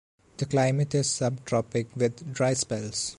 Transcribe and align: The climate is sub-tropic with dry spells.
The 0.37 0.47
climate 0.47 0.95
is 0.95 1.07
sub-tropic 1.11 1.95
with 1.95 2.33
dry 2.33 2.55
spells. 2.55 3.09